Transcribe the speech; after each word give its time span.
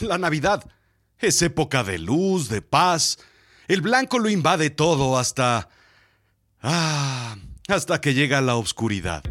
La 0.00 0.18
Navidad 0.18 0.62
es 1.18 1.40
época 1.40 1.82
de 1.82 1.98
luz, 1.98 2.50
de 2.50 2.60
paz. 2.60 3.18
El 3.66 3.80
blanco 3.80 4.18
lo 4.18 4.28
invade 4.28 4.70
todo 4.70 5.18
hasta... 5.18 5.70
Ah, 6.60 7.36
hasta 7.68 8.00
que 8.00 8.12
llega 8.12 8.40
la 8.40 8.56
oscuridad. 8.56 9.22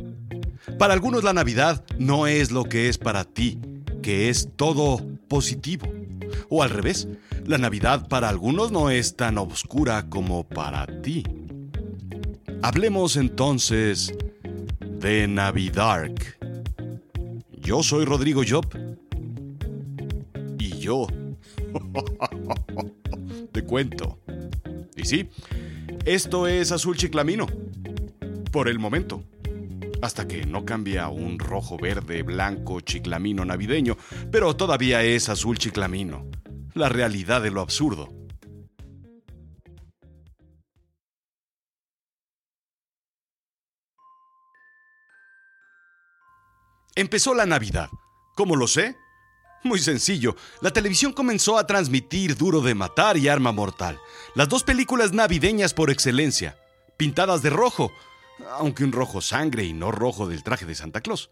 Para 0.79 0.93
algunos 0.93 1.23
la 1.23 1.33
Navidad 1.33 1.85
no 1.99 2.25
es 2.25 2.51
lo 2.51 2.63
que 2.63 2.89
es 2.89 2.97
para 2.97 3.25
ti, 3.25 3.59
que 4.01 4.29
es 4.29 4.49
todo 4.55 5.05
positivo. 5.27 5.87
O 6.49 6.63
al 6.63 6.71
revés, 6.71 7.07
la 7.45 7.57
Navidad 7.57 8.07
para 8.07 8.29
algunos 8.29 8.71
no 8.71 8.89
es 8.89 9.15
tan 9.15 9.37
oscura 9.37 10.09
como 10.09 10.47
para 10.47 10.87
ti. 11.01 11.23
Hablemos 12.63 13.17
entonces 13.17 14.13
de 14.79 15.27
Navidark. 15.27 16.39
Yo 17.51 17.83
soy 17.83 18.05
Rodrigo 18.05 18.41
Job. 18.47 18.65
Yo. 20.85 21.07
Te 23.51 23.63
cuento. 23.63 24.19
Y 24.95 25.03
sí, 25.03 25.27
esto 26.05 26.45
es 26.45 26.71
azul 26.71 26.95
chiclamino. 26.95 27.47
Por 28.51 28.69
el 28.69 28.77
momento. 28.77 29.23
Hasta 30.03 30.27
que 30.27 30.45
no 30.45 30.63
cambia 30.63 31.09
un 31.09 31.39
rojo, 31.39 31.79
verde, 31.79 32.21
blanco, 32.21 32.81
chiclamino 32.81 33.43
navideño, 33.45 33.97
pero 34.31 34.55
todavía 34.55 35.01
es 35.01 35.27
azul 35.27 35.57
chiclamino. 35.57 36.29
La 36.75 36.87
realidad 36.87 37.41
de 37.41 37.49
lo 37.49 37.61
absurdo. 37.61 38.07
Empezó 46.95 47.33
la 47.33 47.47
Navidad. 47.47 47.89
¿Cómo 48.35 48.55
lo 48.55 48.67
sé? 48.67 48.95
Muy 49.63 49.79
sencillo. 49.79 50.35
La 50.61 50.71
televisión 50.71 51.11
comenzó 51.11 51.57
a 51.57 51.65
transmitir 51.65 52.35
Duro 52.35 52.61
de 52.61 52.75
Matar 52.75 53.17
y 53.17 53.27
Arma 53.27 53.51
Mortal, 53.51 53.99
las 54.35 54.47
dos 54.47 54.63
películas 54.63 55.11
navideñas 55.11 55.73
por 55.73 55.89
excelencia, 55.89 56.57
pintadas 56.97 57.41
de 57.41 57.49
rojo, 57.49 57.91
aunque 58.51 58.83
un 58.83 58.91
rojo 58.91 59.21
sangre 59.21 59.63
y 59.63 59.73
no 59.73 59.91
rojo 59.91 60.27
del 60.27 60.43
traje 60.43 60.65
de 60.65 60.75
Santa 60.75 61.01
Claus. 61.01 61.29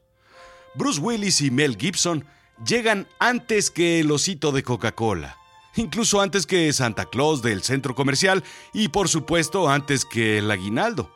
Bruce 0.75 1.00
Willis 1.00 1.42
y 1.42 1.52
Mel 1.52 1.78
Gibson 1.78 2.25
llegan 2.66 3.08
antes 3.20 3.70
que 3.70 4.00
el 4.00 4.12
osito 4.12 4.52
de 4.52 4.64
Coca-Cola, 4.64 5.38
incluso 5.75 6.22
antes 6.22 6.45
que 6.45 6.72
Santa 6.73 7.06
Claus 7.06 7.42
del 7.42 7.62
centro 7.62 7.94
comercial 7.94 8.44
y 8.73 8.88
por 8.88 9.09
supuesto 9.09 9.69
antes 9.69 10.06
que 10.06 10.40
el 10.40 10.50
aguinaldo. 10.50 11.14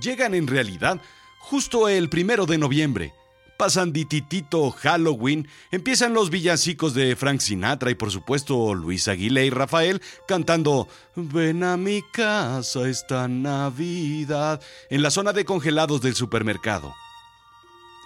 Llegan 0.00 0.34
en 0.34 0.46
realidad 0.46 1.00
justo 1.40 1.88
el 1.88 2.08
primero 2.08 2.46
de 2.46 2.58
noviembre, 2.58 3.14
pasan 3.58 3.92
dititito 3.92 4.70
Halloween, 4.70 5.48
empiezan 5.72 6.14
los 6.14 6.30
villancicos 6.30 6.94
de 6.94 7.16
Frank 7.16 7.40
Sinatra 7.40 7.90
y 7.90 7.96
por 7.96 8.12
supuesto 8.12 8.72
Luis 8.72 9.08
Aguilé 9.08 9.46
y 9.46 9.50
Rafael 9.50 10.00
cantando 10.28 10.88
Ven 11.16 11.64
a 11.64 11.76
mi 11.76 12.00
casa 12.12 12.88
esta 12.88 13.26
Navidad 13.26 14.62
en 14.90 15.02
la 15.02 15.10
zona 15.10 15.32
de 15.32 15.44
congelados 15.44 16.00
del 16.00 16.14
supermercado. 16.14 16.94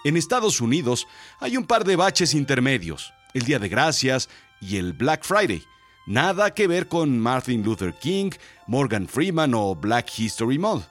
En 0.03 0.17
Estados 0.17 0.59
Unidos 0.59 1.07
hay 1.39 1.55
un 1.55 1.65
par 1.65 1.83
de 1.85 1.95
baches 1.97 2.33
intermedios, 2.33 3.13
el 3.35 3.43
Día 3.43 3.59
de 3.59 3.69
Gracias 3.69 4.29
y 4.59 4.77
el 4.77 4.93
Black 4.93 5.23
Friday. 5.23 5.63
Nada 6.07 6.55
que 6.55 6.67
ver 6.67 6.87
con 6.87 7.19
Martin 7.19 7.63
Luther 7.63 7.93
King, 8.01 8.31
Morgan 8.65 9.07
Freeman 9.07 9.53
o 9.53 9.75
Black 9.75 10.17
History 10.17 10.57
Month. 10.57 10.85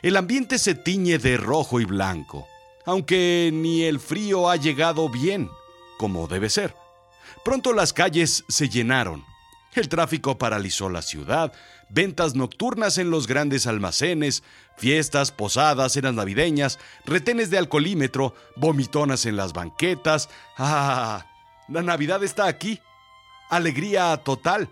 El 0.00 0.16
ambiente 0.16 0.58
se 0.58 0.74
tiñe 0.74 1.18
de 1.18 1.36
rojo 1.36 1.78
y 1.78 1.84
blanco 1.84 2.48
aunque 2.86 3.50
ni 3.52 3.82
el 3.82 4.00
frío 4.00 4.48
ha 4.48 4.56
llegado 4.56 5.08
bien, 5.10 5.50
como 5.98 6.26
debe 6.28 6.48
ser. 6.48 6.74
Pronto 7.44 7.72
las 7.72 7.92
calles 7.92 8.44
se 8.48 8.68
llenaron. 8.68 9.24
El 9.74 9.88
tráfico 9.90 10.38
paralizó 10.38 10.88
la 10.88 11.02
ciudad, 11.02 11.52
ventas 11.90 12.34
nocturnas 12.34 12.96
en 12.96 13.10
los 13.10 13.26
grandes 13.26 13.66
almacenes, 13.66 14.42
fiestas, 14.78 15.32
posadas, 15.32 15.92
cenas 15.92 16.14
navideñas, 16.14 16.78
retenes 17.04 17.50
de 17.50 17.58
alcoholímetro, 17.58 18.34
vomitonas 18.56 19.26
en 19.26 19.36
las 19.36 19.52
banquetas. 19.52 20.30
¡Ah! 20.56 21.26
La 21.68 21.82
Navidad 21.82 22.24
está 22.24 22.46
aquí. 22.46 22.80
Alegría 23.50 24.16
total. 24.18 24.70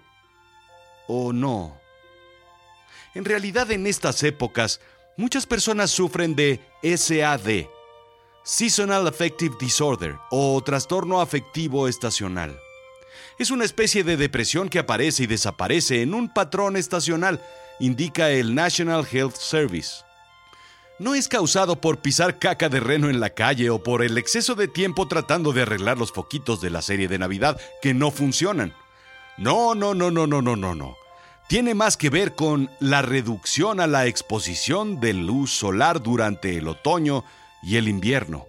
¿O 1.06 1.32
no? 1.32 1.76
En 3.14 3.24
realidad 3.24 3.70
en 3.70 3.86
estas 3.86 4.22
épocas, 4.22 4.80
muchas 5.16 5.44
personas 5.46 5.90
sufren 5.90 6.34
de 6.34 6.60
SAD, 6.82 7.66
Seasonal 8.46 9.06
Affective 9.06 9.56
Disorder 9.58 10.18
o 10.30 10.60
trastorno 10.62 11.22
afectivo 11.22 11.88
estacional. 11.88 12.60
Es 13.38 13.50
una 13.50 13.64
especie 13.64 14.04
de 14.04 14.18
depresión 14.18 14.68
que 14.68 14.78
aparece 14.78 15.22
y 15.22 15.26
desaparece 15.26 16.02
en 16.02 16.12
un 16.12 16.28
patrón 16.28 16.76
estacional, 16.76 17.42
indica 17.80 18.28
el 18.28 18.54
National 18.54 19.06
Health 19.10 19.36
Service. 19.36 20.04
No 20.98 21.14
es 21.14 21.26
causado 21.26 21.80
por 21.80 22.00
pisar 22.00 22.38
caca 22.38 22.68
de 22.68 22.80
reno 22.80 23.08
en 23.08 23.18
la 23.18 23.30
calle 23.30 23.70
o 23.70 23.82
por 23.82 24.02
el 24.02 24.18
exceso 24.18 24.54
de 24.54 24.68
tiempo 24.68 25.08
tratando 25.08 25.54
de 25.54 25.62
arreglar 25.62 25.96
los 25.96 26.12
foquitos 26.12 26.60
de 26.60 26.68
la 26.68 26.82
serie 26.82 27.08
de 27.08 27.18
Navidad 27.18 27.58
que 27.80 27.94
no 27.94 28.10
funcionan. 28.10 28.74
No, 29.38 29.74
no, 29.74 29.94
no, 29.94 30.10
no, 30.10 30.26
no, 30.26 30.42
no, 30.42 30.54
no, 30.54 30.74
no. 30.74 30.96
Tiene 31.48 31.72
más 31.72 31.96
que 31.96 32.10
ver 32.10 32.34
con 32.34 32.70
la 32.78 33.00
reducción 33.00 33.80
a 33.80 33.86
la 33.86 34.04
exposición 34.04 35.00
de 35.00 35.14
luz 35.14 35.50
solar 35.50 36.02
durante 36.02 36.58
el 36.58 36.68
otoño 36.68 37.24
y 37.64 37.76
el 37.76 37.88
invierno. 37.88 38.46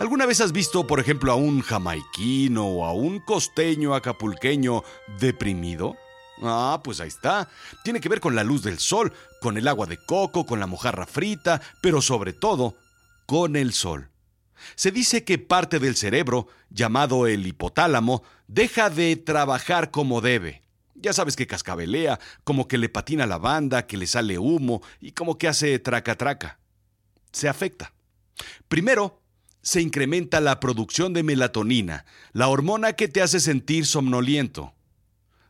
¿Alguna 0.00 0.26
vez 0.26 0.40
has 0.40 0.52
visto, 0.52 0.86
por 0.86 1.00
ejemplo, 1.00 1.32
a 1.32 1.36
un 1.36 1.60
jamaiquino 1.60 2.66
o 2.66 2.84
a 2.84 2.92
un 2.92 3.20
costeño 3.20 3.94
acapulqueño 3.94 4.82
deprimido? 5.18 5.96
Ah, 6.42 6.80
pues 6.84 7.00
ahí 7.00 7.08
está. 7.08 7.48
Tiene 7.82 8.00
que 8.00 8.08
ver 8.08 8.20
con 8.20 8.34
la 8.34 8.44
luz 8.44 8.62
del 8.62 8.78
sol, 8.78 9.12
con 9.40 9.56
el 9.56 9.66
agua 9.66 9.86
de 9.86 9.96
coco, 9.96 10.46
con 10.46 10.60
la 10.60 10.66
mojarra 10.66 11.06
frita, 11.06 11.60
pero 11.80 12.02
sobre 12.02 12.32
todo, 12.32 12.76
con 13.26 13.56
el 13.56 13.72
sol. 13.72 14.10
Se 14.74 14.90
dice 14.90 15.24
que 15.24 15.38
parte 15.38 15.78
del 15.78 15.96
cerebro, 15.96 16.48
llamado 16.70 17.26
el 17.26 17.46
hipotálamo, 17.46 18.22
deja 18.46 18.90
de 18.90 19.16
trabajar 19.16 19.90
como 19.90 20.20
debe. 20.20 20.62
Ya 20.94 21.12
sabes 21.12 21.36
que 21.36 21.46
cascabelea, 21.46 22.18
como 22.42 22.66
que 22.66 22.78
le 22.78 22.88
patina 22.88 23.26
la 23.26 23.38
banda, 23.38 23.86
que 23.86 23.96
le 23.96 24.08
sale 24.08 24.38
humo 24.38 24.82
y 25.00 25.12
como 25.12 25.38
que 25.38 25.46
hace 25.46 25.78
traca 25.78 26.16
traca. 26.16 26.58
Se 27.30 27.48
afecta. 27.48 27.92
Primero, 28.68 29.20
se 29.62 29.80
incrementa 29.80 30.40
la 30.40 30.60
producción 30.60 31.12
de 31.12 31.22
melatonina, 31.22 32.04
la 32.32 32.48
hormona 32.48 32.94
que 32.94 33.08
te 33.08 33.22
hace 33.22 33.40
sentir 33.40 33.86
somnoliento. 33.86 34.74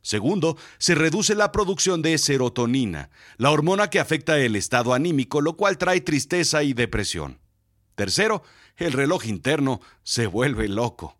Segundo, 0.03 0.56
se 0.78 0.94
reduce 0.94 1.34
la 1.34 1.53
producción 1.53 2.03
de 2.03 2.16
serotonina, 2.19 3.10
la 3.37 3.50
hormona 3.50 3.91
que 3.91 4.00
afecta 4.00 4.38
el 4.38 4.56
estado 4.56 4.94
anímico, 4.94 5.41
lo 5.41 5.56
cual 5.56 5.77
trae 5.77 6.00
tristeza 6.00 6.62
y 6.62 6.72
depresión. 6.72 7.41
Tercero, 7.94 8.43
el 8.77 8.93
reloj 8.93 9.27
interno 9.27 9.81
se 10.03 10.27
vuelve 10.27 10.69
loco. 10.69 11.19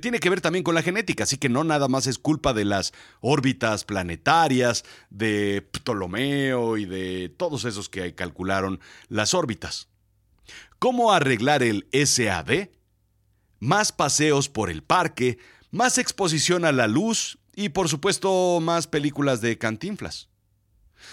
Tiene 0.00 0.20
que 0.20 0.30
ver 0.30 0.40
también 0.40 0.62
con 0.62 0.74
la 0.74 0.82
genética, 0.82 1.24
así 1.24 1.36
que 1.36 1.50
no 1.50 1.64
nada 1.64 1.88
más 1.88 2.06
es 2.06 2.18
culpa 2.18 2.54
de 2.54 2.64
las 2.64 2.92
órbitas 3.20 3.84
planetarias, 3.84 4.84
de 5.10 5.66
Ptolomeo 5.70 6.78
y 6.78 6.86
de 6.86 7.28
todos 7.28 7.66
esos 7.66 7.90
que 7.90 8.14
calcularon 8.14 8.80
las 9.08 9.34
órbitas. 9.34 9.91
¿Cómo 10.82 11.12
arreglar 11.12 11.62
el 11.62 11.86
SAD? 11.92 12.70
Más 13.60 13.92
paseos 13.92 14.48
por 14.48 14.68
el 14.68 14.82
parque, 14.82 15.38
más 15.70 15.96
exposición 15.96 16.64
a 16.64 16.72
la 16.72 16.88
luz 16.88 17.38
y 17.54 17.68
por 17.68 17.88
supuesto 17.88 18.58
más 18.60 18.88
películas 18.88 19.40
de 19.40 19.56
cantinflas. 19.58 20.28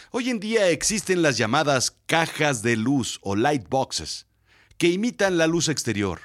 Hoy 0.09 0.31
en 0.31 0.40
día 0.40 0.69
existen 0.69 1.22
las 1.22 1.38
llamadas 1.38 2.00
cajas 2.07 2.63
de 2.63 2.78
luz 2.78 3.19
o 3.22 3.35
light 3.35 3.69
boxes, 3.69 4.25
que 4.80 4.88
imitan 4.88 5.38
la 5.38 5.46
luz 5.46 5.69
exterior. 5.69 6.19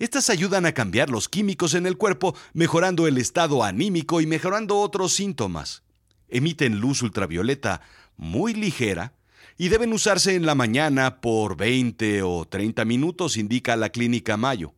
Estas 0.00 0.28
ayudan 0.28 0.66
a 0.66 0.74
cambiar 0.74 1.10
los 1.10 1.28
químicos 1.28 1.74
en 1.74 1.86
el 1.86 1.96
cuerpo, 1.96 2.34
mejorando 2.54 3.06
el 3.06 3.18
estado 3.18 3.62
anímico 3.62 4.20
y 4.20 4.26
mejorando 4.26 4.80
otros 4.80 5.12
síntomas. 5.12 5.84
Emiten 6.26 6.80
luz 6.80 7.02
ultravioleta 7.02 7.82
muy 8.16 8.52
ligera 8.52 9.14
y 9.56 9.68
deben 9.68 9.92
usarse 9.92 10.34
en 10.34 10.46
la 10.46 10.54
mañana 10.54 11.20
por 11.20 11.56
20 11.56 12.22
o 12.22 12.44
30 12.44 12.84
minutos, 12.84 13.36
indica 13.36 13.76
la 13.76 13.90
clínica 13.90 14.36
Mayo. 14.36 14.74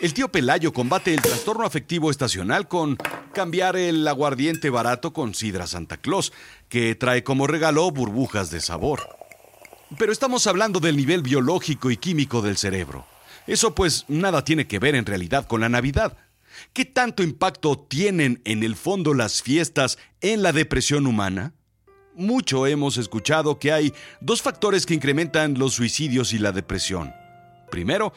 El 0.00 0.14
tío 0.14 0.32
Pelayo 0.32 0.72
combate 0.72 1.14
el 1.14 1.22
trastorno 1.22 1.64
afectivo 1.64 2.10
estacional 2.10 2.66
con 2.66 2.98
cambiar 3.32 3.76
el 3.76 4.06
aguardiente 4.08 4.68
barato 4.68 5.12
con 5.12 5.32
sidra 5.32 5.68
Santa 5.68 5.96
Claus, 5.96 6.32
que 6.68 6.96
trae 6.96 7.22
como 7.22 7.46
regalo 7.46 7.88
burbujas 7.92 8.50
de 8.50 8.60
sabor. 8.60 9.00
Pero 9.98 10.10
estamos 10.10 10.46
hablando 10.46 10.80
del 10.80 10.96
nivel 10.96 11.22
biológico 11.22 11.90
y 11.90 11.98
químico 11.98 12.42
del 12.42 12.56
cerebro. 12.56 13.06
Eso 13.46 13.74
pues 13.74 14.04
nada 14.08 14.42
tiene 14.42 14.66
que 14.66 14.78
ver 14.78 14.94
en 14.94 15.06
realidad 15.06 15.46
con 15.46 15.60
la 15.60 15.68
Navidad. 15.68 16.16
¿Qué 16.72 16.84
tanto 16.84 17.22
impacto 17.22 17.78
tienen 17.78 18.40
en 18.44 18.62
el 18.62 18.76
fondo 18.76 19.14
las 19.14 19.42
fiestas 19.42 19.98
en 20.20 20.42
la 20.42 20.52
depresión 20.52 21.06
humana? 21.06 21.54
Mucho 22.14 22.66
hemos 22.66 22.98
escuchado 22.98 23.58
que 23.58 23.72
hay 23.72 23.94
dos 24.20 24.42
factores 24.42 24.84
que 24.84 24.94
incrementan 24.94 25.58
los 25.58 25.74
suicidios 25.74 26.34
y 26.34 26.38
la 26.38 26.52
depresión. 26.52 27.14
Primero, 27.70 28.12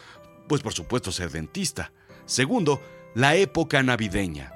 pues 0.50 0.62
por 0.62 0.74
supuesto 0.74 1.12
ser 1.14 1.32
dentista. 1.32 1.94
Segundo, 2.26 2.82
la 3.14 3.36
época 3.36 3.82
navideña. 3.84 4.52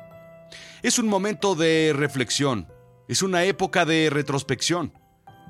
Es 0.83 0.99
un 0.99 1.07
momento 1.07 1.55
de 1.55 1.93
reflexión, 1.95 2.67
es 3.07 3.21
una 3.21 3.43
época 3.45 3.85
de 3.85 4.09
retrospección, 4.09 4.93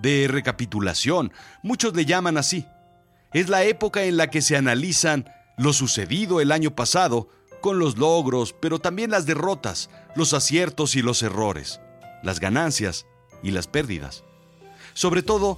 de 0.01 0.27
recapitulación, 0.30 1.33
muchos 1.63 1.95
le 1.95 2.06
llaman 2.06 2.38
así. 2.38 2.65
Es 3.33 3.50
la 3.50 3.63
época 3.63 4.03
en 4.03 4.18
la 4.18 4.30
que 4.30 4.41
se 4.41 4.56
analizan 4.56 5.30
lo 5.57 5.74
sucedido 5.74 6.41
el 6.41 6.51
año 6.51 6.75
pasado 6.75 7.27
con 7.62 7.80
los 7.80 7.97
logros, 7.97 8.53
pero 8.53 8.80
también 8.80 9.12
las 9.12 9.25
derrotas, 9.25 9.89
los 10.15 10.33
aciertos 10.33 10.95
y 10.95 11.01
los 11.01 11.21
errores, 11.21 11.81
las 12.24 12.39
ganancias 12.39 13.06
y 13.44 13.51
las 13.51 13.68
pérdidas. 13.68 14.24
Sobre 14.94 15.24
todo, 15.24 15.57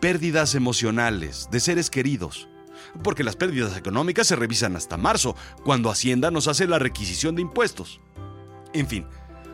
pérdidas 0.00 0.54
emocionales 0.54 1.48
de 1.50 1.60
seres 1.60 1.90
queridos, 1.90 2.48
porque 3.02 3.24
las 3.24 3.36
pérdidas 3.36 3.76
económicas 3.76 4.26
se 4.26 4.36
revisan 4.36 4.76
hasta 4.76 4.96
marzo, 4.96 5.36
cuando 5.64 5.90
Hacienda 5.90 6.30
nos 6.30 6.48
hace 6.48 6.66
la 6.66 6.78
requisición 6.78 7.34
de 7.34 7.42
impuestos. 7.42 8.00
En 8.72 8.86
fin, 8.86 9.06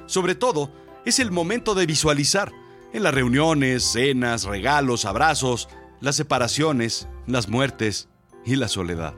sobre 0.07 0.35
todo, 0.35 0.71
es 1.05 1.19
el 1.19 1.31
momento 1.31 1.75
de 1.75 1.87
visualizar, 1.87 2.53
en 2.93 3.03
las 3.03 3.15
reuniones, 3.15 3.85
cenas, 3.85 4.45
regalos, 4.45 5.05
abrazos, 5.05 5.69
las 6.01 6.17
separaciones, 6.17 7.09
las 7.27 7.49
muertes 7.49 8.09
y 8.45 8.57
la 8.57 8.69
soledad. 8.69 9.15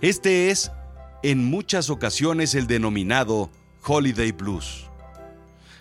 Este 0.00 0.50
es, 0.50 0.70
en 1.22 1.44
muchas 1.44 1.88
ocasiones, 1.88 2.54
el 2.54 2.66
denominado 2.66 3.50
Holiday 3.84 4.32
Blues. 4.32 4.87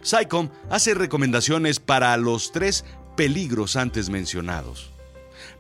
SciComm 0.04 0.50
hace 0.70 0.94
recomendaciones 0.94 1.80
para 1.80 2.16
los 2.18 2.52
tres 2.52 2.86
peligros 3.16 3.76
antes 3.76 4.10
mencionados 4.10 4.92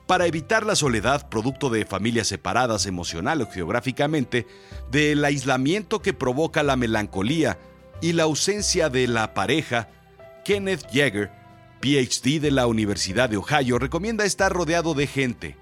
para 0.07 0.25
evitar 0.25 0.65
la 0.65 0.75
soledad 0.75 1.29
producto 1.29 1.69
de 1.69 1.85
familias 1.85 2.27
separadas 2.27 2.85
emocional 2.85 3.41
o 3.41 3.51
geográficamente, 3.51 4.47
del 4.89 5.23
aislamiento 5.23 6.01
que 6.01 6.13
provoca 6.13 6.63
la 6.63 6.77
melancolía 6.77 7.59
y 8.01 8.13
la 8.13 8.23
ausencia 8.23 8.89
de 8.89 9.07
la 9.07 9.33
pareja, 9.33 9.89
Kenneth 10.45 10.87
Yeager, 10.91 11.29
PhD 11.81 12.39
de 12.39 12.51
la 12.51 12.67
Universidad 12.67 13.29
de 13.29 13.37
Ohio, 13.37 13.79
recomienda 13.79 14.23
estar 14.23 14.51
rodeado 14.51 14.93
de 14.93 15.07
gente. 15.07 15.57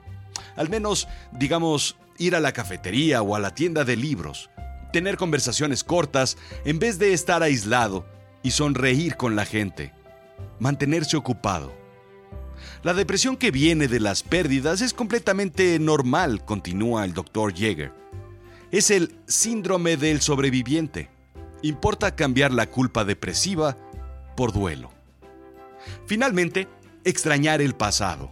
Al 0.55 0.69
menos, 0.69 1.07
digamos, 1.31 1.97
ir 2.19 2.35
a 2.35 2.39
la 2.39 2.53
cafetería 2.53 3.21
o 3.23 3.35
a 3.35 3.39
la 3.39 3.55
tienda 3.55 3.83
de 3.83 3.95
libros, 3.95 4.51
tener 4.93 5.17
conversaciones 5.17 5.83
cortas 5.83 6.37
en 6.65 6.77
vez 6.77 6.99
de 6.99 7.13
estar 7.13 7.41
aislado 7.41 8.05
y 8.45 8.51
sonreír 8.51 9.17
con 9.17 9.35
la 9.35 9.43
gente, 9.43 9.91
mantenerse 10.59 11.17
ocupado. 11.17 11.73
La 12.83 12.93
depresión 12.93 13.37
que 13.37 13.49
viene 13.49 13.87
de 13.87 13.99
las 13.99 14.21
pérdidas 14.21 14.81
es 14.81 14.93
completamente 14.93 15.79
normal, 15.79 16.45
continúa 16.45 17.05
el 17.05 17.15
doctor 17.15 17.55
Jäger. 17.55 17.91
Es 18.69 18.91
el 18.91 19.17
síndrome 19.25 19.97
del 19.97 20.21
sobreviviente. 20.21 21.09
Importa 21.63 22.15
cambiar 22.15 22.53
la 22.53 22.69
culpa 22.69 23.03
depresiva 23.03 23.77
por 24.37 24.53
duelo. 24.53 24.91
Finalmente, 26.05 26.67
extrañar 27.03 27.63
el 27.63 27.73
pasado. 27.73 28.31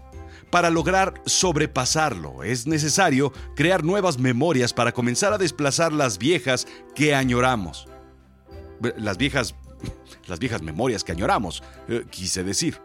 Para 0.51 0.69
lograr 0.69 1.23
sobrepasarlo 1.25 2.43
es 2.43 2.67
necesario 2.67 3.33
crear 3.55 3.83
nuevas 3.83 4.19
memorias 4.19 4.73
para 4.73 4.91
comenzar 4.91 5.33
a 5.33 5.39
desplazar 5.39 5.91
las 5.91 6.19
viejas 6.19 6.67
que 6.93 7.15
añoramos. 7.15 7.87
Las 8.97 9.17
viejas 9.17 9.55
las 10.27 10.39
viejas 10.39 10.61
memorias 10.61 11.03
que 11.03 11.11
añoramos, 11.11 11.63
eh, 11.87 12.05
quise 12.09 12.43
decir. 12.43 12.79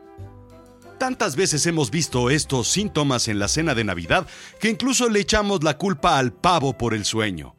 Tantas 0.98 1.36
veces 1.36 1.64
hemos 1.66 1.92
visto 1.92 2.28
estos 2.28 2.66
síntomas 2.68 3.28
en 3.28 3.38
la 3.38 3.46
cena 3.46 3.74
de 3.74 3.84
Navidad 3.84 4.26
que 4.58 4.68
incluso 4.68 5.08
le 5.08 5.20
echamos 5.20 5.62
la 5.62 5.78
culpa 5.78 6.18
al 6.18 6.32
pavo 6.32 6.76
por 6.76 6.92
el 6.92 7.04
sueño. 7.04 7.54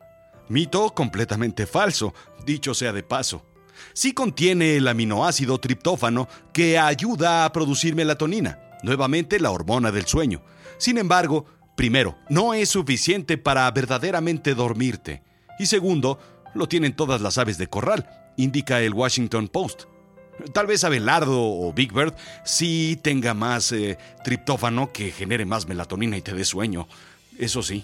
Mito 0.49 0.93
completamente 0.93 1.65
falso, 1.65 2.13
dicho 2.45 2.73
sea 2.73 2.91
de 2.91 3.03
paso. 3.03 3.45
Sí 3.93 4.13
contiene 4.13 4.75
el 4.75 4.87
aminoácido 4.87 5.57
triptófano 5.57 6.27
que 6.51 6.77
ayuda 6.77 7.45
a 7.45 7.53
producir 7.53 7.95
melatonina, 7.95 8.59
nuevamente 8.83 9.39
la 9.39 9.51
hormona 9.51 9.91
del 9.91 10.05
sueño. 10.05 10.41
Sin 10.77 10.97
embargo, 10.97 11.45
primero, 11.75 12.17
no 12.29 12.53
es 12.53 12.69
suficiente 12.69 13.37
para 13.37 13.71
verdaderamente 13.71 14.53
dormirte. 14.53 15.23
Y 15.59 15.67
segundo, 15.67 16.19
lo 16.55 16.67
tienen 16.67 16.95
todas 16.95 17.21
las 17.21 17.37
aves 17.37 17.57
de 17.57 17.67
corral, 17.67 18.09
indica 18.39 18.81
el 18.81 18.93
Washington 18.93 19.47
Post. 19.47 19.83
Tal 20.53 20.67
vez 20.67 20.83
Abelardo 20.85 21.41
o 21.41 21.73
Big 21.73 21.93
Bird 21.93 22.15
sí 22.45 22.97
tenga 23.03 23.33
más 23.33 23.71
eh, 23.73 23.97
triptófano 24.23 24.93
que 24.93 25.11
genere 25.11 25.45
más 25.45 25.67
melatonina 25.67 26.17
y 26.17 26.21
te 26.21 26.33
dé 26.33 26.45
sueño. 26.45 26.87
Eso 27.37 27.61
sí. 27.61 27.83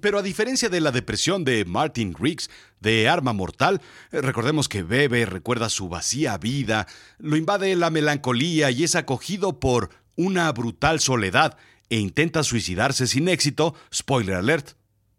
Pero 0.00 0.18
a 0.18 0.22
diferencia 0.22 0.68
de 0.68 0.80
la 0.80 0.92
depresión 0.92 1.42
de 1.42 1.64
Martin 1.64 2.14
Riggs 2.14 2.50
de 2.80 3.08
Arma 3.08 3.32
Mortal, 3.32 3.80
eh, 4.12 4.20
recordemos 4.20 4.68
que 4.68 4.82
bebe, 4.82 5.24
recuerda 5.24 5.70
su 5.70 5.88
vacía 5.88 6.36
vida, 6.36 6.86
lo 7.18 7.36
invade 7.36 7.74
la 7.76 7.90
melancolía 7.90 8.70
y 8.70 8.84
es 8.84 8.94
acogido 8.94 9.58
por 9.58 9.90
una 10.16 10.52
brutal 10.52 11.00
soledad 11.00 11.56
e 11.88 11.98
intenta 11.98 12.44
suicidarse 12.44 13.06
sin 13.06 13.28
éxito. 13.28 13.74
Spoiler 13.92 14.36
alert. 14.36 14.76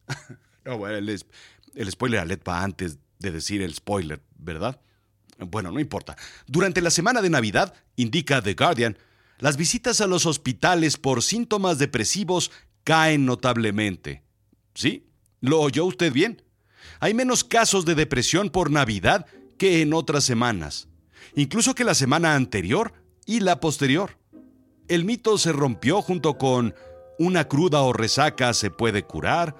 no, 0.66 0.78
bueno, 0.78 0.98
el, 0.98 1.10
el 1.76 1.92
spoiler 1.92 2.20
alert 2.20 2.48
va 2.48 2.64
antes 2.64 3.00
de 3.22 3.32
decir 3.32 3.62
el 3.62 3.74
spoiler, 3.74 4.22
¿verdad? 4.38 4.82
Bueno, 5.40 5.72
no 5.72 5.80
importa. 5.80 6.18
Durante 6.48 6.82
la 6.82 6.92
semana 6.92 7.22
de 7.22 7.30
Navidad, 7.30 7.74
indica 7.96 8.42
The 8.42 8.54
Guardian, 8.54 8.98
las 9.40 9.58
visitas 9.58 10.02
a 10.02 10.08
los 10.08 10.26
hospitales 10.26 10.98
por 10.98 11.24
síntomas 11.24 11.80
depresivos 11.80 12.52
caen 12.84 13.26
notablemente. 13.26 14.24
¿Sí? 14.76 15.08
¿Lo 15.40 15.60
oyó 15.62 15.86
usted 15.86 16.14
bien? 16.14 16.44
Hay 17.00 17.14
menos 17.14 17.44
casos 17.44 17.86
de 17.86 17.96
depresión 17.96 18.50
por 18.50 18.70
Navidad 18.70 19.26
que 19.58 19.82
en 19.82 19.94
otras 19.94 20.24
semanas, 20.24 20.88
incluso 21.36 21.76
que 21.76 21.84
la 21.84 21.96
semana 21.96 22.36
anterior 22.36 22.94
y 23.26 23.40
la 23.40 23.60
posterior. 23.60 24.18
El 24.88 25.06
mito 25.06 25.38
se 25.38 25.52
rompió 25.52 26.02
junto 26.02 26.38
con 26.38 26.76
una 27.18 27.48
cruda 27.48 27.82
o 27.82 27.94
resaca 27.94 28.54
se 28.54 28.72
puede 28.72 29.04
curar, 29.04 29.56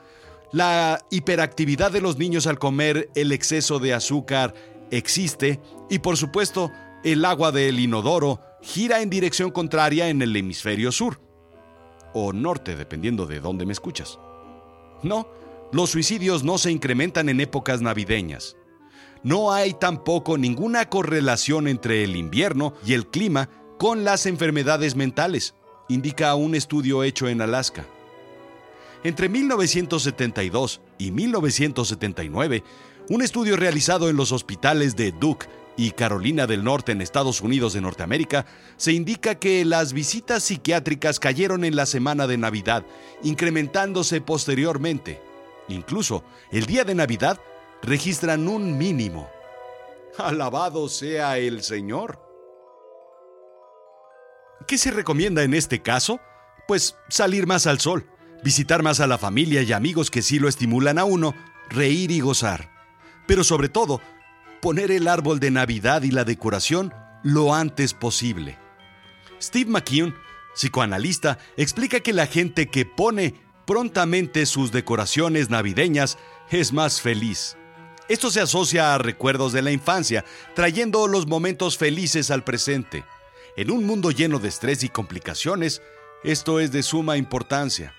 la 0.52 1.06
hiperactividad 1.10 1.92
de 1.92 2.02
los 2.02 2.18
niños 2.18 2.48
al 2.48 2.60
comer 2.60 3.10
el 3.16 3.32
exceso 3.32 3.80
de 3.80 3.94
azúcar 3.94 4.54
existe 4.92 5.60
y 5.90 6.00
por 6.00 6.18
supuesto 6.18 6.72
el 7.04 7.24
agua 7.26 7.52
del 7.52 7.80
inodoro 7.80 8.40
gira 8.62 9.02
en 9.02 9.10
dirección 9.10 9.52
contraria 9.52 10.10
en 10.10 10.22
el 10.22 10.36
hemisferio 10.36 10.92
sur 10.92 11.20
o 12.14 12.34
norte, 12.34 12.76
dependiendo 12.76 13.26
de 13.26 13.40
dónde 13.40 13.66
me 13.66 13.74
escuchas. 13.74 14.20
No, 15.02 15.28
los 15.72 15.92
suicidios 15.92 16.44
no 16.44 16.58
se 16.58 16.72
incrementan 16.72 17.30
en 17.30 17.40
épocas 17.40 17.82
navideñas. 17.82 18.58
No 19.24 19.54
hay 19.54 19.74
tampoco 19.74 20.38
ninguna 20.38 20.90
correlación 20.90 21.68
entre 21.68 22.04
el 22.04 22.16
invierno 22.16 22.74
y 22.86 22.94
el 22.94 23.08
clima 23.08 23.50
con 23.78 24.04
las 24.04 24.26
enfermedades 24.26 24.96
mentales, 24.96 25.56
indica 25.90 26.36
un 26.36 26.54
estudio 26.54 27.04
hecho 27.04 27.28
en 27.28 27.42
Alaska. 27.42 27.86
Entre 29.04 29.30
1972 29.30 30.82
y 31.00 31.12
1979, 31.12 32.64
un 33.10 33.24
estudio 33.24 33.58
realizado 33.58 34.10
en 34.10 34.16
los 34.16 34.32
hospitales 34.32 34.96
de 34.96 35.12
Duke 35.12 35.48
y 35.76 35.92
Carolina 35.92 36.46
del 36.46 36.64
Norte 36.64 36.92
en 36.92 37.02
Estados 37.02 37.42
Unidos 37.42 37.74
de 37.74 37.82
Norteamérica, 37.82 38.46
se 38.78 38.92
indica 38.92 39.36
que 39.36 39.66
las 39.66 39.94
visitas 39.94 40.44
psiquiátricas 40.44 41.20
cayeron 41.20 41.64
en 41.64 41.76
la 41.76 41.88
semana 41.88 42.28
de 42.28 42.38
Navidad, 42.38 42.86
incrementándose 43.24 44.22
posteriormente. 44.22 45.20
Incluso 45.68 46.24
el 46.52 46.68
día 46.68 46.84
de 46.84 46.94
Navidad 46.94 47.40
registran 47.82 48.48
un 48.48 48.78
mínimo. 48.78 49.32
Alabado 50.20 50.90
sea 50.90 51.40
el 51.40 51.64
Señor. 51.64 52.20
¿Qué 54.68 54.78
se 54.78 54.92
recomienda 54.92 55.42
en 55.42 55.56
este 55.56 55.82
caso? 55.82 56.20
Pues 56.68 56.96
salir 57.10 57.48
más 57.48 57.66
al 57.66 57.80
sol, 57.80 58.06
visitar 58.44 58.84
más 58.84 59.00
a 59.00 59.08
la 59.08 59.18
familia 59.18 59.62
y 59.62 59.72
amigos 59.74 60.12
que 60.12 60.22
sí 60.22 60.40
lo 60.40 60.48
estimulan 60.48 60.98
a 60.98 61.06
uno, 61.06 61.36
reír 61.70 62.12
y 62.12 62.20
gozar 62.20 62.72
pero 63.32 63.46
sobre 63.46 63.70
todo, 63.70 64.02
poner 64.62 64.92
el 64.92 65.08
árbol 65.08 65.40
de 65.40 65.52
Navidad 65.52 66.04
y 66.04 66.12
la 66.12 66.26
decoración 66.26 66.94
lo 67.24 67.54
antes 67.54 67.94
posible. 67.94 68.58
Steve 69.42 69.72
McKeown, 69.72 70.16
psicoanalista, 70.54 71.40
explica 71.56 72.02
que 72.02 72.12
la 72.12 72.28
gente 72.28 72.68
que 72.68 72.86
pone 72.86 73.36
prontamente 73.66 74.46
sus 74.46 74.74
decoraciones 74.74 75.50
navideñas 75.50 76.18
es 76.50 76.74
más 76.74 77.00
feliz. 77.00 77.56
Esto 78.10 78.30
se 78.30 78.42
asocia 78.42 78.94
a 78.94 78.98
recuerdos 78.98 79.54
de 79.54 79.62
la 79.62 79.72
infancia, 79.72 80.26
trayendo 80.54 81.08
los 81.08 81.26
momentos 81.26 81.78
felices 81.78 82.32
al 82.32 82.44
presente. 82.44 83.06
En 83.56 83.72
un 83.72 83.86
mundo 83.86 84.12
lleno 84.12 84.40
de 84.40 84.50
estrés 84.50 84.84
y 84.84 84.90
complicaciones, 84.90 85.82
esto 86.26 86.60
es 86.60 86.74
de 86.74 86.84
suma 86.84 87.16
importancia. 87.16 87.94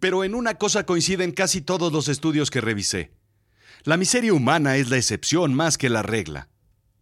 Pero 0.00 0.24
en 0.24 0.34
una 0.34 0.54
cosa 0.54 0.84
coinciden 0.84 1.32
casi 1.32 1.60
todos 1.60 1.92
los 1.92 2.08
estudios 2.08 2.50
que 2.50 2.60
revisé. 2.60 3.12
La 3.84 3.96
miseria 3.96 4.32
humana 4.32 4.76
es 4.76 4.90
la 4.90 4.96
excepción 4.96 5.54
más 5.54 5.78
que 5.78 5.88
la 5.88 6.02
regla. 6.02 6.48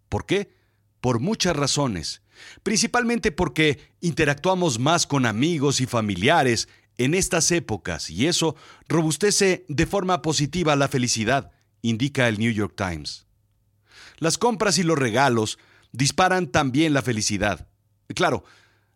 ¿Por 0.09 0.27
qué? 0.27 0.55
Por 1.01 1.19
muchas 1.19 1.57
razones. 1.57 2.23
Principalmente 2.63 3.33
porque 3.33 3.81
interactuamos 4.01 4.79
más 4.79 5.07
con 5.07 5.25
amigos 5.25 5.81
y 5.81 5.87
familiares 5.87 6.69
en 6.99 7.15
estas 7.15 7.51
épocas 7.53 8.11
y 8.11 8.27
eso 8.27 8.57
robustece 8.89 9.65
de 9.69 9.87
forma 9.87 10.23
positiva 10.23 10.77
la 10.77 10.89
felicidad, 10.89 11.53
indica 11.83 12.29
el 12.29 12.39
New 12.39 12.53
York 12.53 12.75
Times. 12.77 13.27
Las 14.19 14.39
compras 14.39 14.79
y 14.79 14.83
los 14.83 14.99
regalos 14.99 15.59
disparan 15.93 16.49
también 16.49 16.93
la 16.93 17.03
felicidad. 17.03 17.69
Claro, 18.15 18.45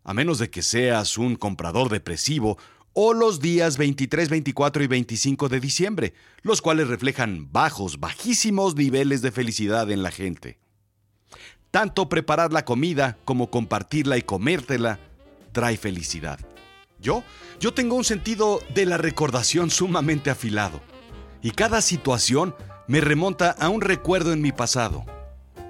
a 0.04 0.14
menos 0.14 0.38
de 0.38 0.50
que 0.50 0.62
seas 0.62 1.18
un 1.18 1.36
comprador 1.36 1.90
depresivo 1.90 2.58
o 3.00 3.14
los 3.14 3.38
días 3.38 3.78
23, 3.78 4.28
24 4.28 4.82
y 4.82 4.88
25 4.88 5.48
de 5.48 5.60
diciembre, 5.60 6.14
los 6.42 6.60
cuales 6.60 6.88
reflejan 6.88 7.46
bajos, 7.52 8.00
bajísimos 8.00 8.74
niveles 8.74 9.22
de 9.22 9.30
felicidad 9.30 9.88
en 9.92 10.02
la 10.02 10.10
gente. 10.10 10.58
Tanto 11.70 12.08
preparar 12.08 12.52
la 12.52 12.64
comida 12.64 13.16
como 13.24 13.50
compartirla 13.50 14.18
y 14.18 14.22
comértela 14.22 14.98
trae 15.52 15.76
felicidad. 15.76 16.40
Yo, 17.00 17.22
yo 17.60 17.72
tengo 17.72 17.94
un 17.94 18.02
sentido 18.02 18.58
de 18.74 18.84
la 18.84 18.98
recordación 18.98 19.70
sumamente 19.70 20.30
afilado, 20.30 20.80
y 21.40 21.52
cada 21.52 21.82
situación 21.82 22.52
me 22.88 23.00
remonta 23.00 23.52
a 23.52 23.68
un 23.68 23.80
recuerdo 23.80 24.32
en 24.32 24.42
mi 24.42 24.50
pasado. 24.50 25.04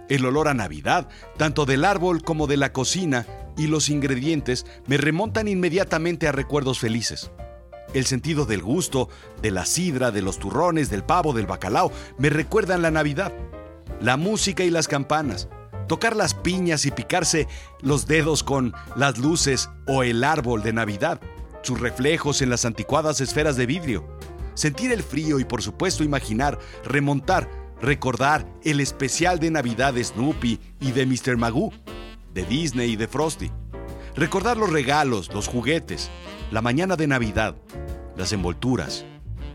El 0.08 0.25
olor 0.25 0.49
a 0.49 0.54
Navidad, 0.54 1.11
tanto 1.37 1.66
del 1.66 1.85
árbol 1.85 2.23
como 2.23 2.47
de 2.47 2.56
la 2.56 2.73
cocina, 2.73 3.26
y 3.58 3.66
los 3.66 3.90
ingredientes 3.90 4.64
me 4.86 4.96
remontan 4.96 5.48
inmediatamente 5.48 6.28
a 6.28 6.32
recuerdos 6.32 6.78
felices. 6.78 7.30
El 7.92 8.06
sentido 8.06 8.46
del 8.46 8.62
gusto, 8.62 9.08
de 9.42 9.50
la 9.50 9.66
sidra, 9.66 10.10
de 10.10 10.22
los 10.22 10.38
turrones, 10.38 10.88
del 10.90 11.04
pavo, 11.04 11.32
del 11.32 11.46
bacalao, 11.46 11.90
me 12.16 12.30
recuerdan 12.30 12.82
la 12.82 12.90
Navidad. 12.90 13.32
La 14.00 14.16
música 14.16 14.62
y 14.62 14.70
las 14.70 14.86
campanas, 14.86 15.48
tocar 15.88 16.14
las 16.14 16.34
piñas 16.34 16.86
y 16.86 16.92
picarse 16.92 17.48
los 17.80 18.06
dedos 18.06 18.44
con 18.44 18.72
las 18.94 19.18
luces 19.18 19.68
o 19.86 20.04
el 20.04 20.22
árbol 20.22 20.62
de 20.62 20.72
Navidad, 20.72 21.20
sus 21.62 21.80
reflejos 21.80 22.40
en 22.42 22.50
las 22.50 22.64
anticuadas 22.64 23.20
esferas 23.20 23.56
de 23.56 23.66
vidrio, 23.66 24.06
sentir 24.54 24.92
el 24.92 25.02
frío 25.02 25.40
y 25.40 25.44
por 25.44 25.62
supuesto 25.62 26.04
imaginar, 26.04 26.58
remontar, 26.84 27.50
recordar 27.80 28.46
el 28.62 28.80
especial 28.80 29.40
de 29.40 29.50
Navidad 29.50 29.94
de 29.94 30.04
Snoopy 30.04 30.60
y 30.80 30.92
de 30.92 31.06
Mr. 31.06 31.36
Magoo, 31.36 31.72
de 32.38 32.45
Disney 32.45 32.92
y 32.92 32.97
de 32.97 33.09
Frosty, 33.09 33.50
recordar 34.14 34.57
los 34.57 34.71
regalos, 34.71 35.28
los 35.35 35.49
juguetes, 35.49 36.09
la 36.52 36.62
mañana 36.62 36.95
de 36.95 37.09
Navidad, 37.09 37.57
las 38.16 38.33
envolturas. 38.33 39.04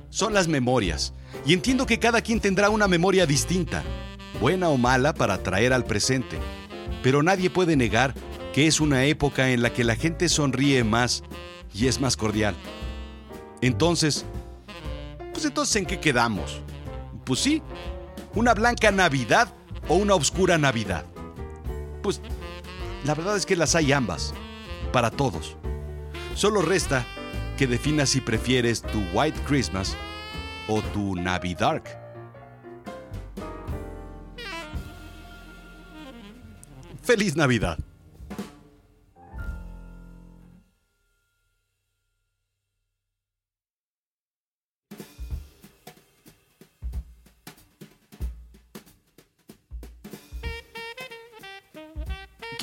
Son 0.10 0.34
las 0.34 0.50
memorias, 0.50 1.14
y 1.46 1.54
entiendo 1.54 1.86
que 1.86 1.98
cada 1.98 2.22
quien 2.22 2.42
tendrá 2.42 2.70
una 2.70 2.90
memoria 2.90 3.26
distinta, 3.26 3.84
buena 4.42 4.68
o 4.68 4.78
mala 4.78 5.14
para 5.14 5.42
traer 5.42 5.72
al 5.72 5.86
presente, 5.86 6.38
pero 7.02 7.24
nadie 7.24 7.50
puede 7.50 7.78
negar 7.78 8.16
que 8.52 8.68
es 8.68 8.82
una 8.82 9.06
época 9.06 9.52
en 9.52 9.62
la 9.62 9.72
que 9.72 9.86
la 9.86 9.96
gente 9.96 10.28
sonríe 10.28 10.84
más 10.84 11.24
y 11.74 11.88
es 11.88 12.02
más 12.02 12.18
cordial. 12.18 12.54
Entonces, 13.62 14.26
pues 15.32 15.46
entonces 15.46 15.78
¿en 15.78 15.86
qué 15.86 16.02
quedamos? 16.02 16.60
Pues 17.24 17.40
sí, 17.40 17.62
una 18.36 18.54
blanca 18.54 18.92
Navidad 18.92 19.54
o 19.88 19.96
una 19.96 20.16
oscura 20.16 20.58
Navidad. 20.58 21.06
Pues 22.02 22.22
la 23.04 23.16
verdad 23.16 23.36
es 23.36 23.46
que 23.46 23.56
las 23.56 23.76
hay 23.76 23.92
ambas, 23.92 24.34
para 24.92 25.12
todos. 25.12 25.58
Solo 26.36 26.62
resta 26.62 27.06
que 27.58 27.68
definas 27.68 28.10
si 28.10 28.22
prefieres 28.22 28.82
tu 28.82 29.00
White 29.14 29.40
Christmas 29.48 29.96
o 30.68 30.82
tu 30.82 31.16
Navidark. 31.16 32.00
¡Feliz 37.02 37.36
Navidad! 37.36 37.78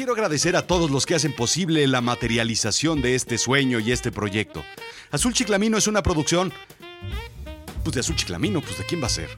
Quiero 0.00 0.14
agradecer 0.14 0.56
a 0.56 0.66
todos 0.66 0.90
los 0.90 1.04
que 1.04 1.14
hacen 1.14 1.34
posible 1.34 1.86
la 1.86 2.00
materialización 2.00 3.02
de 3.02 3.14
este 3.14 3.36
sueño 3.36 3.80
y 3.80 3.92
este 3.92 4.10
proyecto. 4.10 4.64
Azul 5.10 5.34
Chiclamino 5.34 5.76
es 5.76 5.88
una 5.88 6.02
producción... 6.02 6.54
Pues 7.84 7.92
de 7.92 8.00
Azul 8.00 8.16
Chiclamino, 8.16 8.62
pues 8.62 8.78
de 8.78 8.86
quién 8.86 9.02
va 9.02 9.08
a 9.08 9.10
ser. 9.10 9.28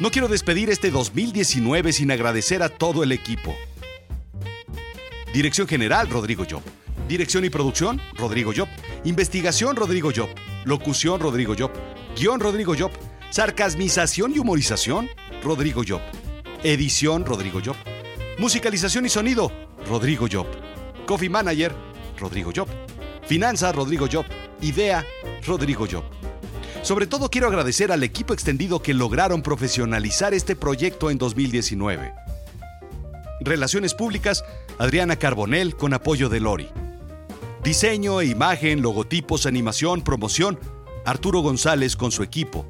No 0.00 0.10
quiero 0.10 0.26
despedir 0.26 0.70
este 0.70 0.90
2019 0.90 1.92
sin 1.92 2.10
agradecer 2.10 2.64
a 2.64 2.68
todo 2.68 3.04
el 3.04 3.12
equipo. 3.12 3.54
Dirección 5.32 5.68
General, 5.68 6.10
Rodrigo 6.10 6.44
Job. 6.50 6.62
Dirección 7.06 7.44
y 7.44 7.50
producción, 7.50 8.00
Rodrigo 8.16 8.52
Job. 8.52 8.66
Investigación, 9.04 9.76
Rodrigo 9.76 10.10
Job. 10.12 10.30
Locución, 10.64 11.20
Rodrigo 11.20 11.54
Job. 11.56 11.70
Guión, 12.18 12.40
Rodrigo 12.40 12.74
Job. 12.76 12.90
Sarcasmización 13.30 14.34
y 14.34 14.40
humorización, 14.40 15.08
Rodrigo 15.44 15.84
Job. 15.86 16.00
Edición, 16.64 17.24
Rodrigo 17.24 17.60
Job. 17.64 17.76
Musicalización 18.38 19.04
y 19.04 19.08
sonido, 19.08 19.50
Rodrigo 19.88 20.28
Job. 20.30 20.46
Coffee 21.06 21.28
Manager, 21.28 21.72
Rodrigo 22.20 22.52
Job. 22.54 22.68
Finanzas, 23.26 23.74
Rodrigo 23.74 24.06
Job. 24.10 24.24
Idea, 24.60 25.04
Rodrigo 25.44 25.86
Job. 25.90 26.04
Sobre 26.82 27.08
todo 27.08 27.30
quiero 27.30 27.48
agradecer 27.48 27.90
al 27.90 28.04
equipo 28.04 28.32
extendido 28.32 28.80
que 28.80 28.94
lograron 28.94 29.42
profesionalizar 29.42 30.34
este 30.34 30.54
proyecto 30.54 31.10
en 31.10 31.18
2019. 31.18 32.14
Relaciones 33.40 33.94
Públicas, 33.94 34.44
Adriana 34.78 35.16
Carbonell 35.16 35.74
con 35.74 35.92
apoyo 35.92 36.28
de 36.28 36.38
Lori. 36.38 36.68
Diseño 37.64 38.20
e 38.20 38.26
imagen, 38.26 38.82
logotipos, 38.82 39.46
animación, 39.46 40.02
promoción, 40.02 40.60
Arturo 41.04 41.40
González 41.40 41.96
con 41.96 42.12
su 42.12 42.22
equipo. 42.22 42.66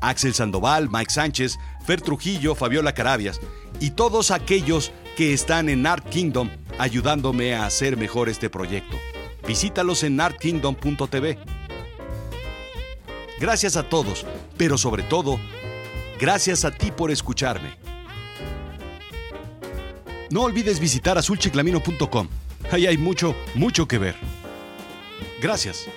Axel 0.00 0.34
Sandoval, 0.34 0.88
Mike 0.90 1.12
Sánchez, 1.12 1.58
Fer 1.86 2.00
Trujillo, 2.00 2.54
Fabiola 2.54 2.92
Carabias 2.92 3.40
y 3.80 3.90
todos 3.90 4.30
aquellos 4.30 4.92
que 5.16 5.32
están 5.32 5.68
en 5.68 5.86
Art 5.86 6.08
Kingdom 6.08 6.50
ayudándome 6.78 7.54
a 7.54 7.66
hacer 7.66 7.96
mejor 7.96 8.28
este 8.28 8.50
proyecto. 8.50 8.96
Visítalos 9.46 10.02
en 10.02 10.20
artkingdom.tv. 10.20 11.38
Gracias 13.40 13.76
a 13.76 13.88
todos, 13.88 14.26
pero 14.56 14.76
sobre 14.76 15.02
todo, 15.02 15.38
gracias 16.18 16.64
a 16.64 16.70
ti 16.70 16.90
por 16.90 17.10
escucharme. 17.10 17.70
No 20.30 20.42
olvides 20.42 20.80
visitar 20.80 21.16
azulchiclamino.com. 21.16 22.28
Ahí 22.70 22.86
hay 22.86 22.98
mucho, 22.98 23.34
mucho 23.54 23.88
que 23.88 23.98
ver. 23.98 24.16
Gracias. 25.40 25.88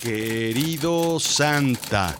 Querido 0.00 1.20
Santa, 1.20 2.16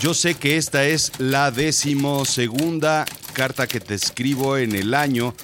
yo 0.00 0.14
sé 0.14 0.36
que 0.36 0.56
esta 0.56 0.84
es 0.84 1.10
la 1.18 1.50
decimosegunda 1.50 3.04
carta 3.32 3.66
que 3.66 3.80
te 3.80 3.96
escribo 3.96 4.56
en 4.56 4.76
el 4.76 4.94
año, 4.94 5.34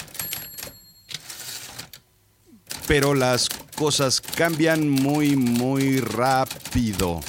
pero 2.86 3.14
las 3.16 3.48
cosas 3.74 4.20
cambian 4.20 4.88
muy, 4.88 5.34
muy 5.34 5.98
rápido. 5.98 7.20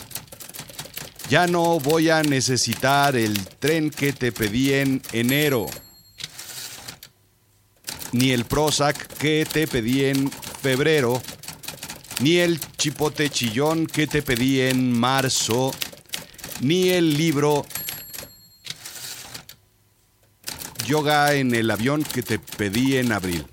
Ya 1.28 1.48
no 1.48 1.80
voy 1.80 2.12
a 2.12 2.22
necesitar 2.22 3.16
el 3.16 3.48
tren 3.58 3.90
que 3.90 4.14
te 4.14 4.32
pedí 4.32 4.74
en 4.74 5.02
enero, 5.14 5.66
ni 8.12 8.30
el 8.30 8.46
Prozac 8.46 9.08
que 9.18 9.48
te 9.52 9.68
pedí 9.68 10.06
en 10.06 10.30
febrero 10.62 11.24
ni 12.20 12.38
el 12.38 12.60
chipote 12.78 13.30
chillón 13.30 13.88
que 13.88 14.08
te 14.08 14.22
pedí 14.22 14.62
en 14.62 14.98
marzo, 14.98 15.74
ni 16.62 16.90
el 16.90 17.18
libro 17.18 17.66
Yoga 20.86 21.34
en 21.34 21.54
el 21.56 21.72
avión 21.72 22.04
que 22.04 22.22
te 22.22 22.40
pedí 22.40 22.98
en 22.98 23.12
abril, 23.12 23.46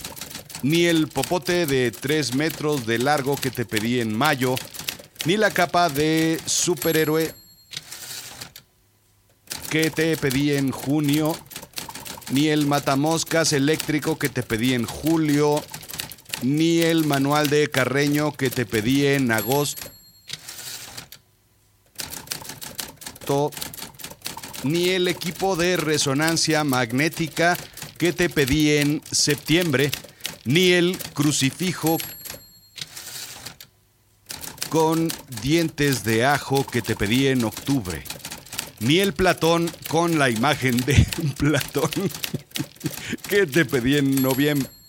ni 0.62 0.84
el 0.84 1.08
popote 1.08 1.66
de 1.66 1.90
3 1.90 2.34
metros 2.34 2.86
de 2.86 2.98
largo 2.98 3.36
que 3.36 3.50
te 3.50 3.64
pedí 3.64 4.00
en 4.00 4.16
mayo, 4.16 4.54
ni 5.24 5.36
la 5.36 5.50
capa 5.50 5.88
de 5.88 6.38
superhéroe 6.46 7.34
que 9.70 9.90
te 9.90 10.16
pedí 10.18 10.52
en 10.52 10.70
junio, 10.70 11.34
ni 12.30 12.48
el 12.48 12.66
matamoscas 12.66 13.52
eléctrico 13.52 14.18
que 14.18 14.28
te 14.28 14.42
pedí 14.42 14.74
en 14.74 14.84
julio, 14.84 15.64
ni 16.42 16.80
el 16.80 17.06
manual 17.06 17.48
de 17.48 17.68
Carreño 17.70 18.32
que 18.32 18.50
te 18.50 18.66
pedí 18.66 19.06
en 19.06 19.30
agosto. 19.32 19.90
ni 24.64 24.90
el 24.90 25.08
equipo 25.08 25.56
de 25.56 25.76
resonancia 25.76 26.64
magnética 26.64 27.56
que 27.96 28.12
te 28.12 28.28
pedí 28.28 28.72
en 28.72 29.00
septiembre, 29.10 29.90
ni 30.44 30.72
el 30.72 30.98
crucifijo 31.14 31.98
con 34.68 35.08
dientes 35.42 36.04
de 36.04 36.26
ajo 36.26 36.66
que 36.66 36.82
te 36.82 36.94
pedí 36.94 37.28
en 37.28 37.44
octubre, 37.44 38.04
ni 38.80 38.98
el 38.98 39.14
Platón 39.14 39.70
con 39.88 40.18
la 40.18 40.28
imagen 40.28 40.76
de 40.78 41.06
Platón 41.38 41.90
que 43.28 43.46
te 43.46 43.64
pedí 43.64 43.96
en 43.96 44.20
noviembre. 44.20 44.81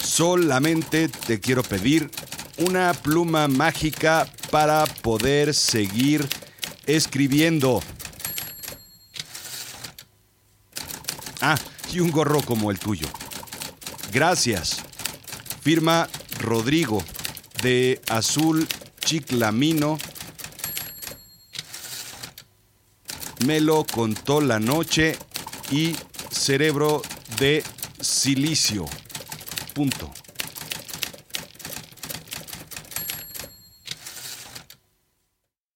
Solamente 0.00 1.08
te 1.08 1.40
quiero 1.40 1.62
pedir 1.62 2.10
una 2.58 2.92
pluma 2.94 3.48
mágica 3.48 4.26
para 4.50 4.84
poder 4.86 5.54
seguir 5.54 6.26
escribiendo. 6.86 7.82
Ah, 11.40 11.58
y 11.92 12.00
un 12.00 12.10
gorro 12.10 12.40
como 12.42 12.70
el 12.70 12.78
tuyo. 12.78 13.08
Gracias. 14.12 14.78
Firma 15.60 16.08
Rodrigo 16.40 17.04
de 17.62 18.00
Azul 18.08 18.66
Chiclamino. 19.00 19.98
Me 23.46 23.60
lo 23.60 23.84
contó 23.84 24.40
la 24.40 24.58
noche 24.58 25.16
y 25.70 25.94
cerebro 26.30 27.02
de 27.38 27.62
silicio. 28.08 28.86
Punto. 29.74 30.17